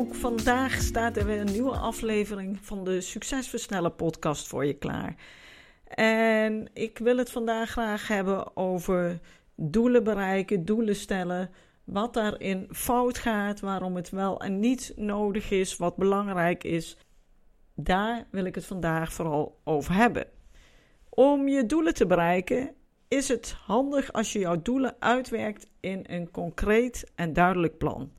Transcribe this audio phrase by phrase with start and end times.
[0.00, 5.14] Ook vandaag staat er weer een nieuwe aflevering van de Succesversneller podcast voor je klaar.
[5.84, 9.20] En ik wil het vandaag graag hebben over
[9.56, 11.50] doelen bereiken, doelen stellen,
[11.84, 16.96] wat daarin fout gaat, waarom het wel en niet nodig is, wat belangrijk is.
[17.74, 20.26] Daar wil ik het vandaag vooral over hebben.
[21.08, 22.74] Om je doelen te bereiken
[23.08, 28.18] is het handig als je jouw doelen uitwerkt in een concreet en duidelijk plan.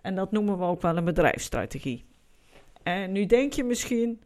[0.00, 2.04] En dat noemen we ook wel een bedrijfsstrategie.
[2.82, 4.22] En nu denk je misschien,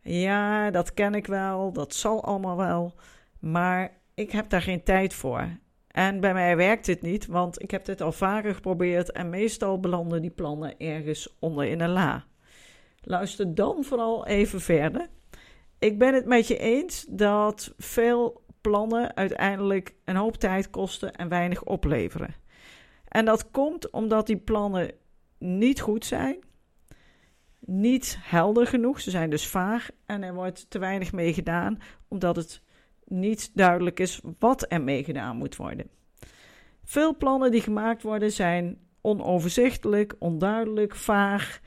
[0.00, 2.94] ja, dat ken ik wel, dat zal allemaal wel,
[3.38, 5.48] maar ik heb daar geen tijd voor.
[5.88, 9.80] En bij mij werkt het niet, want ik heb dit al vaker geprobeerd en meestal
[9.80, 12.24] belanden die plannen ergens onder in een la.
[13.00, 15.08] Luister dan vooral even verder.
[15.78, 21.28] Ik ben het met je eens dat veel plannen uiteindelijk een hoop tijd kosten en
[21.28, 22.34] weinig opleveren.
[23.12, 24.90] En dat komt omdat die plannen
[25.38, 26.36] niet goed zijn,
[27.58, 32.36] niet helder genoeg, ze zijn dus vaag en er wordt te weinig mee gedaan omdat
[32.36, 32.62] het
[33.04, 35.88] niet duidelijk is wat er mee gedaan moet worden.
[36.84, 41.60] Veel plannen die gemaakt worden zijn onoverzichtelijk, onduidelijk, vaag,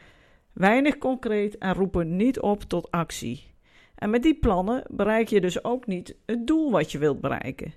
[0.53, 3.53] weinig concreet en roepen niet op tot actie.
[3.95, 7.73] En met die plannen bereik je dus ook niet het doel wat je wilt bereiken.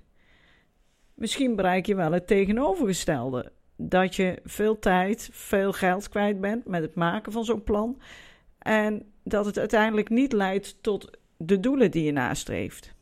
[1.13, 3.51] Misschien bereik je wel het tegenovergestelde.
[3.81, 8.01] Dat je veel tijd, veel geld kwijt bent met het maken van zo'n plan.
[8.57, 12.93] En dat het uiteindelijk niet leidt tot de doelen die je nastreeft.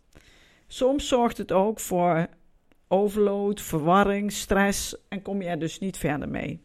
[0.68, 2.28] Soms zorgt het ook voor
[2.88, 6.62] overload, verwarring, stress en kom je er dus niet verder mee.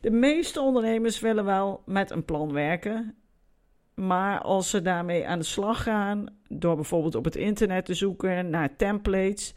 [0.00, 3.14] De meeste ondernemers willen wel met een plan werken,
[3.94, 8.50] maar als ze daarmee aan de slag gaan, door bijvoorbeeld op het internet te zoeken
[8.50, 9.54] naar templates,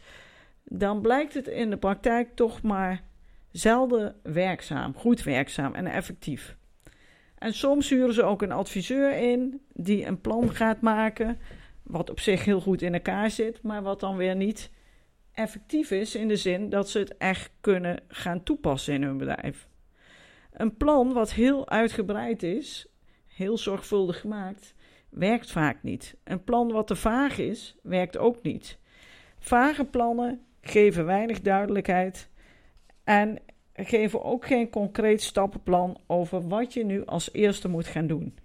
[0.68, 3.02] dan blijkt het in de praktijk toch maar
[3.50, 6.56] zelden werkzaam, goed werkzaam en effectief.
[7.38, 11.38] En soms huren ze ook een adviseur in die een plan gaat maken,
[11.82, 14.70] wat op zich heel goed in elkaar zit, maar wat dan weer niet
[15.32, 19.68] effectief is in de zin dat ze het echt kunnen gaan toepassen in hun bedrijf.
[20.52, 22.86] Een plan wat heel uitgebreid is,
[23.26, 24.74] heel zorgvuldig gemaakt,
[25.10, 26.16] werkt vaak niet.
[26.24, 28.78] Een plan wat te vaag is, werkt ook niet.
[29.38, 32.28] Vage plannen geven weinig duidelijkheid
[33.04, 33.38] en
[33.74, 38.38] geven ook geen concreet stappenplan over wat je nu als eerste moet gaan doen.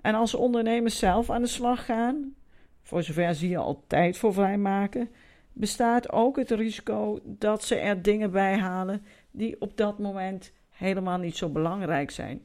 [0.00, 2.34] En als ondernemers zelf aan de slag gaan,
[2.82, 5.10] voor zover zie je al tijd voor vrijmaken,
[5.52, 11.18] bestaat ook het risico dat ze er dingen bij halen die op dat moment helemaal
[11.18, 12.42] niet zo belangrijk zijn.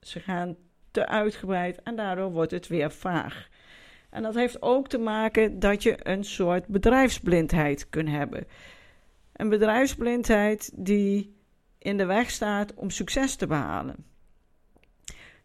[0.00, 0.56] Ze gaan
[0.90, 3.48] te uitgebreid en daardoor wordt het weer vaag.
[4.10, 8.46] En dat heeft ook te maken dat je een soort bedrijfsblindheid kunt hebben.
[9.32, 11.36] Een bedrijfsblindheid die
[11.78, 13.96] in de weg staat om succes te behalen.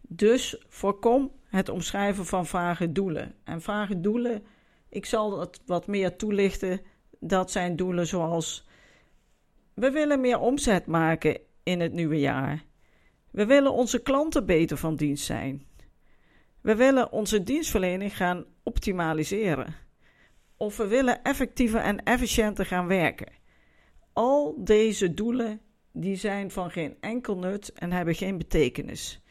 [0.02, 3.36] Dus voorkom het omschrijven van vage doelen.
[3.44, 4.44] En vage doelen,
[4.90, 6.82] ik zal het wat meer toelichten.
[7.20, 8.68] Dat zijn doelen zoals:
[9.74, 12.64] we willen meer omzet maken in het nieuwe jaar.
[13.32, 15.66] We willen onze klanten beter van dienst zijn.
[16.62, 19.76] We willen onze dienstverlening gaan optimaliseren.
[20.58, 23.32] Of we willen effectiever en efficiënter gaan werken.
[24.14, 25.62] Al deze doelen
[25.92, 29.22] die zijn van geen enkel nut en hebben geen betekenis.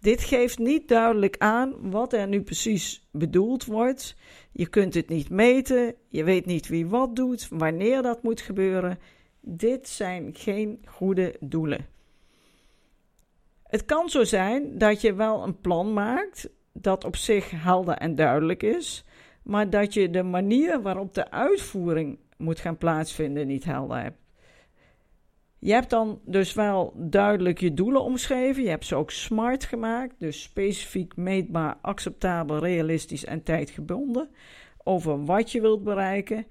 [0.00, 4.16] Dit geeft niet duidelijk aan wat er nu precies bedoeld wordt.
[4.52, 8.98] Je kunt het niet meten, je weet niet wie wat doet, wanneer dat moet gebeuren.
[9.40, 11.86] Dit zijn geen goede doelen.
[13.62, 16.48] Het kan zo zijn dat je wel een plan maakt
[16.80, 19.04] dat op zich helder en duidelijk is,
[19.42, 24.18] maar dat je de manier waarop de uitvoering moet gaan plaatsvinden niet helder hebt.
[25.58, 28.62] Je hebt dan dus wel duidelijk je doelen omschreven.
[28.62, 34.28] Je hebt ze ook smart gemaakt, dus specifiek, meetbaar, acceptabel, realistisch en tijdgebonden.
[34.82, 36.46] Over wat je wilt bereiken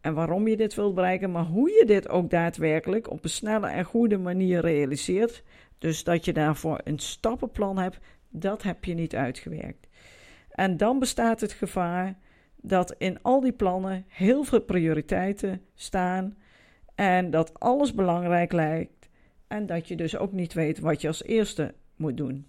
[0.00, 3.68] en waarom je dit wilt bereiken, maar hoe je dit ook daadwerkelijk op een snelle
[3.68, 5.42] en goede manier realiseert.
[5.78, 7.98] Dus dat je daarvoor een stappenplan hebt,
[8.30, 9.86] dat heb je niet uitgewerkt.
[10.50, 12.18] En dan bestaat het gevaar
[12.56, 16.36] dat in al die plannen heel veel prioriteiten staan
[16.94, 19.08] en dat alles belangrijk lijkt
[19.46, 22.46] en dat je dus ook niet weet wat je als eerste moet doen.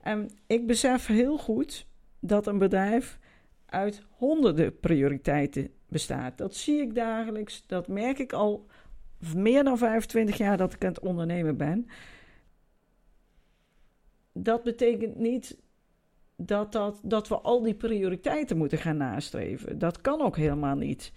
[0.00, 1.86] En ik besef heel goed
[2.20, 3.18] dat een bedrijf
[3.66, 6.38] uit honderden prioriteiten bestaat.
[6.38, 8.66] Dat zie ik dagelijks, dat merk ik al
[9.34, 11.88] meer dan 25 jaar dat ik aan het ondernemen ben.
[14.36, 15.58] Dat betekent niet
[16.36, 19.78] dat, dat, dat we al die prioriteiten moeten gaan nastreven.
[19.78, 21.12] Dat kan ook helemaal niet.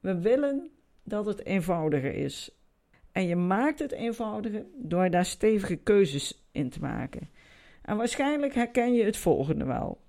[0.00, 0.70] We willen
[1.02, 2.50] dat het eenvoudiger is.
[3.12, 7.28] En je maakt het eenvoudiger door daar stevige keuzes in te maken.
[7.82, 10.00] En waarschijnlijk herken je het volgende wel.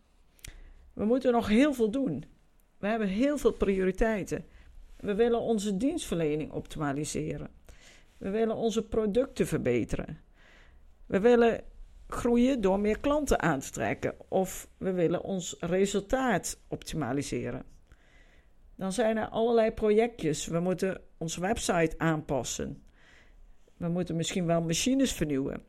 [0.94, 2.24] We moeten nog heel veel doen.
[2.78, 4.46] We hebben heel veel prioriteiten.
[4.98, 7.50] We willen onze dienstverlening optimaliseren.
[8.18, 10.18] We willen onze producten verbeteren.
[11.10, 11.64] We willen
[12.08, 14.16] groeien door meer klanten aan te trekken.
[14.28, 17.64] Of we willen ons resultaat optimaliseren.
[18.76, 20.48] Dan zijn er allerlei projectjes.
[20.48, 22.84] We moeten onze website aanpassen.
[23.78, 25.64] We moeten misschien wel machines vernieuwen.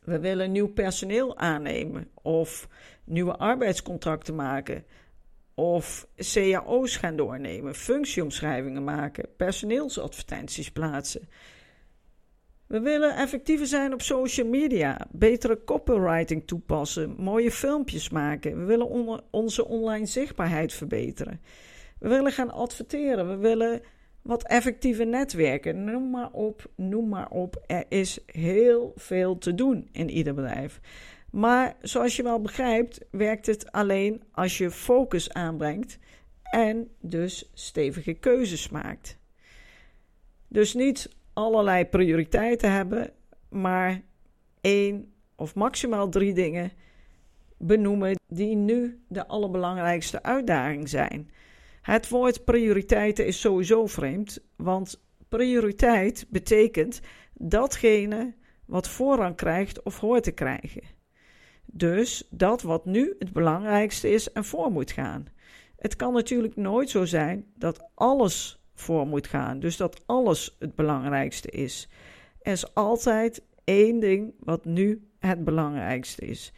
[0.00, 2.68] We willen nieuw personeel aannemen of
[3.04, 4.84] nieuwe arbeidscontracten maken
[5.54, 11.28] of cao's gaan doornemen, functieomschrijvingen maken, personeelsadvertenties plaatsen.
[12.68, 18.58] We willen effectiever zijn op social media, betere copywriting toepassen, mooie filmpjes maken.
[18.58, 21.40] We willen onze online zichtbaarheid verbeteren.
[21.98, 23.28] We willen gaan adverteren.
[23.28, 23.82] We willen
[24.22, 25.84] wat effectieve netwerken.
[25.84, 27.62] Noem maar op, noem maar op.
[27.66, 30.80] Er is heel veel te doen in ieder bedrijf.
[31.30, 35.98] Maar zoals je wel begrijpt, werkt het alleen als je focus aanbrengt
[36.42, 39.18] en dus stevige keuzes maakt.
[40.48, 43.10] Dus niet allerlei prioriteiten hebben,
[43.48, 44.02] maar
[44.60, 46.70] één of maximaal drie dingen
[47.56, 51.30] benoemen die nu de allerbelangrijkste uitdaging zijn.
[51.82, 57.00] Het woord prioriteiten is sowieso vreemd, want prioriteit betekent
[57.32, 58.34] datgene
[58.64, 60.82] wat voorrang krijgt of hoort te krijgen.
[61.64, 65.26] Dus dat wat nu het belangrijkste is en voor moet gaan.
[65.76, 70.74] Het kan natuurlijk nooit zo zijn dat alles voor moet gaan, dus dat alles het
[70.74, 71.88] belangrijkste is.
[72.42, 76.52] Er is altijd één ding wat nu het belangrijkste is.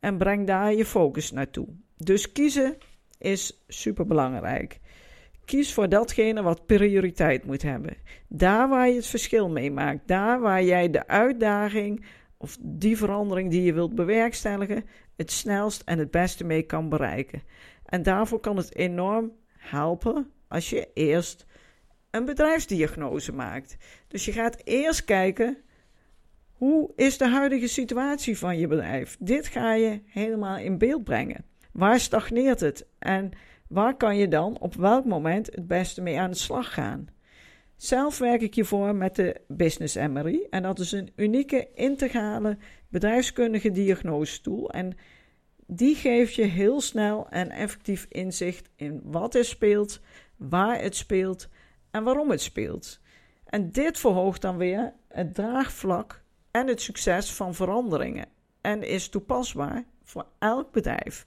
[0.00, 1.68] En breng daar je focus naartoe.
[1.96, 2.76] Dus kiezen
[3.18, 4.80] is superbelangrijk.
[5.44, 7.96] Kies voor datgene wat prioriteit moet hebben.
[8.28, 10.08] Daar waar je het verschil mee maakt.
[10.08, 12.04] Daar waar jij de uitdaging
[12.36, 14.84] of die verandering die je wilt bewerkstelligen
[15.16, 17.42] het snelst en het beste mee kan bereiken.
[17.84, 21.46] En daarvoor kan het enorm helpen als je eerst
[22.16, 23.76] een bedrijfsdiagnose maakt.
[24.08, 25.56] Dus je gaat eerst kijken
[26.52, 29.16] hoe is de huidige situatie van je bedrijf.
[29.20, 31.44] Dit ga je helemaal in beeld brengen.
[31.72, 33.30] Waar stagneert het en
[33.68, 37.08] waar kan je dan op welk moment het beste mee aan de slag gaan?
[37.76, 42.58] Zelf werk ik hiervoor met de Business MRI en dat is een unieke integrale
[42.88, 44.96] bedrijfskundige diagnosetool en
[45.66, 50.00] die geeft je heel snel en effectief inzicht in wat er speelt,
[50.36, 51.48] waar het speelt
[51.96, 53.00] en waarom het speelt.
[53.44, 58.28] En dit verhoogt dan weer het draagvlak en het succes van veranderingen
[58.60, 61.26] en is toepasbaar voor elk bedrijf.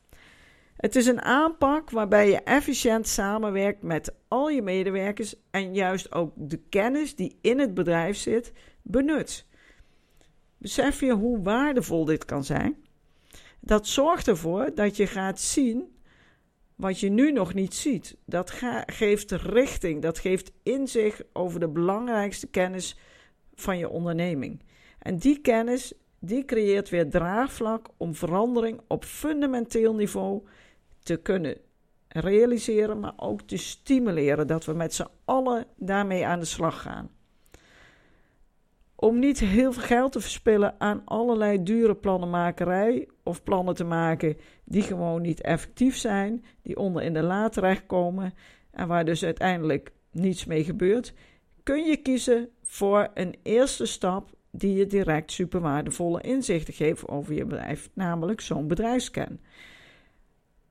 [0.75, 6.33] Het is een aanpak waarbij je efficiënt samenwerkt met al je medewerkers en juist ook
[6.35, 9.45] de kennis die in het bedrijf zit benut.
[10.57, 12.83] Besef je hoe waardevol dit kan zijn?
[13.59, 15.99] Dat zorgt ervoor dat je gaat zien
[16.80, 18.18] wat je nu nog niet ziet.
[18.26, 18.52] Dat
[18.86, 22.98] geeft richting, dat geeft inzicht over de belangrijkste kennis
[23.54, 24.64] van je onderneming.
[25.00, 30.44] En die kennis, die creëert weer draagvlak om verandering op fundamenteel niveau
[31.04, 31.57] te kunnen
[32.07, 37.09] realiseren, maar ook te stimuleren dat we met z'n allen daarmee aan de slag gaan.
[39.02, 44.38] Om niet heel veel geld te verspillen aan allerlei dure plannenmakerij of plannen te maken
[44.64, 48.34] die gewoon niet effectief zijn, die onder in de la terechtkomen
[48.72, 51.14] en waar dus uiteindelijk niets mee gebeurt,
[51.64, 57.34] kun je kiezen voor een eerste stap die je direct super waardevolle inzichten geeft over
[57.34, 59.42] je bedrijf, namelijk zo'n bedrijfsken.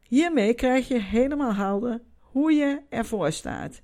[0.00, 3.82] Hiermee krijg je helemaal helder hoe je ervoor staat.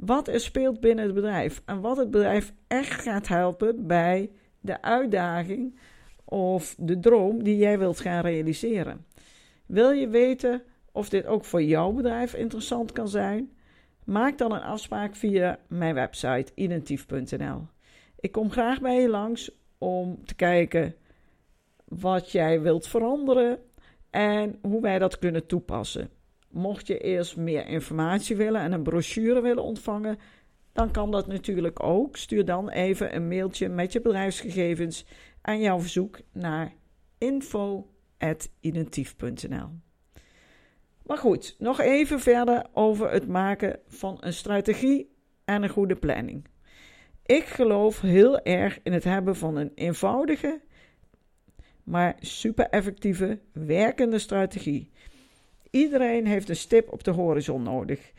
[0.00, 4.30] Wat er speelt binnen het bedrijf en wat het bedrijf echt gaat helpen bij
[4.60, 5.78] de uitdaging
[6.24, 9.06] of de droom die jij wilt gaan realiseren.
[9.66, 13.52] Wil je weten of dit ook voor jouw bedrijf interessant kan zijn?
[14.04, 17.66] Maak dan een afspraak via mijn website identief.nl.
[18.20, 20.94] Ik kom graag bij je langs om te kijken
[21.84, 23.58] wat jij wilt veranderen
[24.10, 26.10] en hoe wij dat kunnen toepassen.
[26.50, 30.18] Mocht je eerst meer informatie willen en een brochure willen ontvangen,
[30.72, 32.16] dan kan dat natuurlijk ook.
[32.16, 35.04] Stuur dan even een mailtje met je bedrijfsgegevens
[35.42, 36.72] en jouw verzoek naar
[37.18, 39.68] info.identief.nl.
[41.02, 45.10] Maar goed, nog even verder over het maken van een strategie
[45.44, 46.48] en een goede planning.
[47.26, 50.60] Ik geloof heel erg in het hebben van een eenvoudige,
[51.84, 54.90] maar super effectieve, werkende strategie.
[55.70, 58.12] Iedereen heeft een stip op de horizon nodig.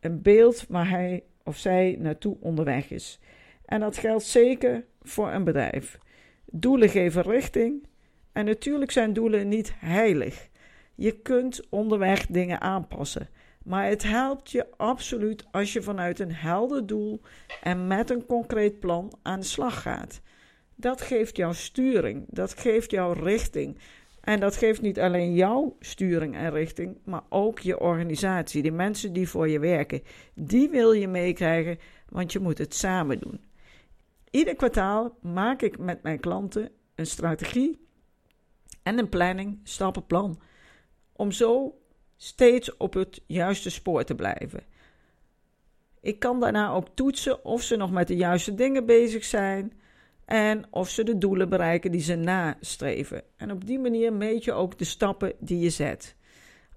[0.00, 3.18] Een beeld waar hij of zij naartoe onderweg is.
[3.64, 5.98] En dat geldt zeker voor een bedrijf.
[6.44, 7.86] Doelen geven richting.
[8.32, 10.48] En natuurlijk zijn doelen niet heilig.
[10.94, 13.28] Je kunt onderweg dingen aanpassen.
[13.64, 17.20] Maar het helpt je absoluut als je vanuit een helder doel
[17.62, 20.20] en met een concreet plan aan de slag gaat.
[20.74, 23.78] Dat geeft jou sturing, dat geeft jou richting.
[24.24, 29.12] En dat geeft niet alleen jouw sturing en richting, maar ook je organisatie, de mensen
[29.12, 30.02] die voor je werken.
[30.34, 31.78] Die wil je meekrijgen,
[32.08, 33.40] want je moet het samen doen.
[34.30, 37.86] Ieder kwartaal maak ik met mijn klanten een strategie
[38.82, 40.40] en een planning, stappenplan,
[41.12, 41.78] om zo
[42.16, 44.62] steeds op het juiste spoor te blijven.
[46.00, 49.72] Ik kan daarna ook toetsen of ze nog met de juiste dingen bezig zijn
[50.26, 53.22] en of ze de doelen bereiken die ze nastreven.
[53.36, 56.16] En op die manier meet je ook de stappen die je zet.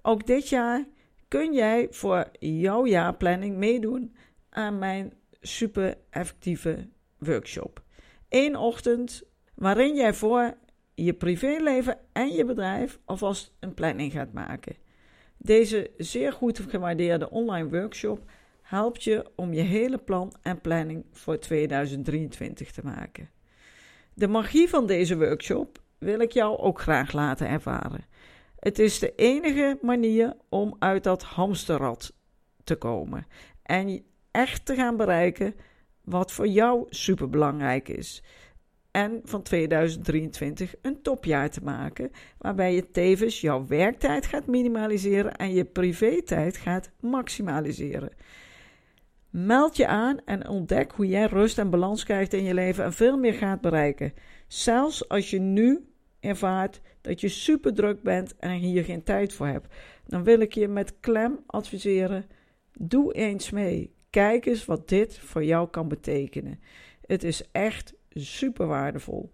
[0.02, 0.84] Ook dit jaar
[1.28, 4.16] kun jij voor jouw jaarplanning meedoen
[4.50, 6.88] aan mijn super effectieve
[7.18, 7.82] workshop.
[8.28, 9.22] Eén ochtend
[9.54, 10.56] waarin jij voor
[10.94, 14.76] je privéleven en je bedrijf alvast een planning gaat maken.
[15.36, 18.30] Deze zeer goed gewaardeerde online workshop
[18.62, 23.30] helpt je om je hele plan en planning voor 2023 te maken.
[24.18, 28.06] De magie van deze workshop wil ik jou ook graag laten ervaren.
[28.58, 32.14] Het is de enige manier om uit dat hamsterrad
[32.64, 33.26] te komen
[33.62, 35.54] en echt te gaan bereiken
[36.04, 38.22] wat voor jou superbelangrijk is.
[38.90, 45.52] En van 2023 een topjaar te maken, waarbij je tevens jouw werktijd gaat minimaliseren en
[45.52, 48.10] je privé-tijd gaat maximaliseren.
[49.30, 52.92] Meld je aan en ontdek hoe jij rust en balans krijgt in je leven en
[52.92, 54.12] veel meer gaat bereiken.
[54.46, 55.88] Zelfs als je nu
[56.20, 59.74] ervaart dat je super druk bent en hier geen tijd voor hebt,
[60.06, 62.26] dan wil ik je met klem adviseren:
[62.78, 63.96] doe eens mee.
[64.10, 66.60] Kijk eens wat dit voor jou kan betekenen.
[67.06, 69.30] Het is echt super waardevol.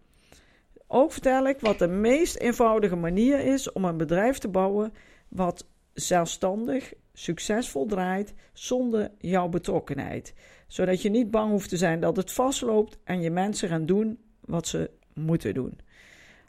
[0.87, 4.93] Ook vertel ik wat de meest eenvoudige manier is om een bedrijf te bouwen
[5.29, 10.35] wat zelfstandig, succesvol draait zonder jouw betrokkenheid.
[10.67, 14.19] Zodat je niet bang hoeft te zijn dat het vastloopt en je mensen gaan doen
[14.41, 15.79] wat ze moeten doen.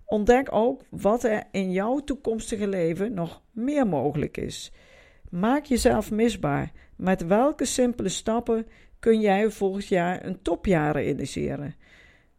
[0.05, 4.71] Ontdek ook wat er in jouw toekomstige leven nog meer mogelijk is.
[5.29, 6.71] Maak jezelf misbaar.
[6.95, 8.67] Met welke simpele stappen
[8.99, 11.75] kun jij volgend jaar een topjaar realiseren?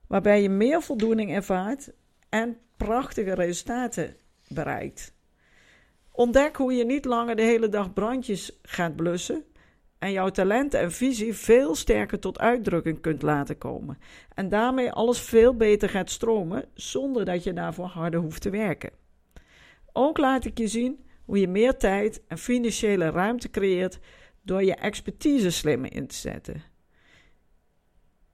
[0.06, 1.92] Waarbij je meer voldoening ervaart
[2.28, 4.16] en prachtige resultaten
[4.48, 5.15] bereikt.
[6.16, 9.44] Ontdek hoe je niet langer de hele dag brandjes gaat blussen
[9.98, 13.98] en jouw talenten en visie veel sterker tot uitdrukking kunt laten komen.
[14.34, 18.90] En daarmee alles veel beter gaat stromen zonder dat je daarvoor harder hoeft te werken.
[19.92, 23.98] Ook laat ik je zien hoe je meer tijd en financiële ruimte creëert
[24.42, 26.62] door je expertise slimmer in te zetten.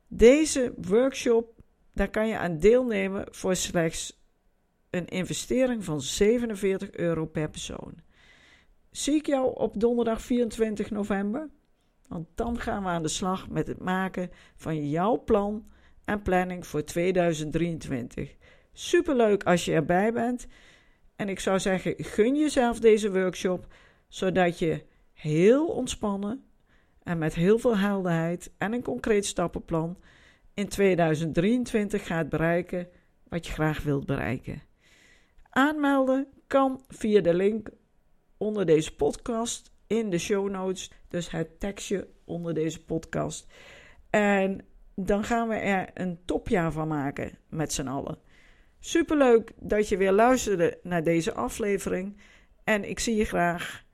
[0.08, 1.54] Deze workshop,
[1.94, 4.21] daar kan je aan deelnemen voor slechts
[4.92, 7.94] een investering van 47 euro per persoon.
[8.90, 11.50] Zie ik jou op donderdag 24 november?
[12.08, 15.66] Want dan gaan we aan de slag met het maken van jouw plan
[16.04, 18.36] en planning voor 2023.
[18.72, 20.46] Superleuk als je erbij bent.
[21.16, 23.66] En ik zou zeggen, gun jezelf deze workshop,
[24.08, 26.44] zodat je heel ontspannen
[27.02, 29.98] en met heel veel helderheid en een concreet stappenplan
[30.54, 32.88] in 2023 gaat bereiken
[33.28, 34.70] wat je graag wilt bereiken.
[35.54, 37.70] Aanmelden kan via de link
[38.36, 40.90] onder deze podcast in de show notes.
[41.08, 43.46] Dus het tekstje onder deze podcast.
[44.10, 48.18] En dan gaan we er een topjaar van maken met z'n allen.
[48.80, 52.16] Superleuk dat je weer luisterde naar deze aflevering.
[52.64, 53.84] En ik zie je graag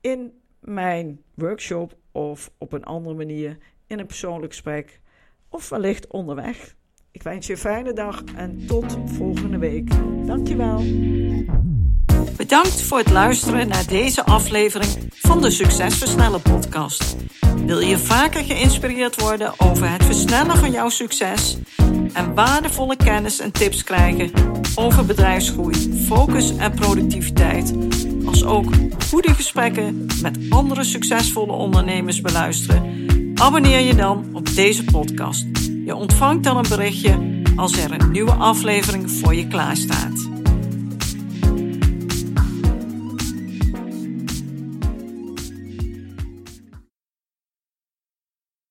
[0.00, 5.00] in mijn workshop of op een andere manier in een persoonlijk gesprek
[5.48, 6.74] of wellicht onderweg.
[7.12, 9.90] Ik wens je een fijne dag en tot volgende week.
[10.26, 10.84] Dankjewel.
[12.36, 17.16] Bedankt voor het luisteren naar deze aflevering van de Succes Versnellen podcast.
[17.66, 21.58] Wil je vaker geïnspireerd worden over het versnellen van jouw succes
[22.12, 24.30] en waardevolle kennis en tips krijgen
[24.74, 27.74] over bedrijfsgroei, focus en productiviteit?
[28.32, 28.72] als ook
[29.08, 35.51] goede gesprekken met andere succesvolle ondernemers beluisteren, abonneer je dan op deze podcast.
[35.84, 40.31] Je ontvangt dan een berichtje als er een nieuwe aflevering voor je klaarstaat.